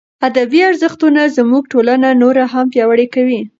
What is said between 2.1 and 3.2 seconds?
نوره هم پیاوړې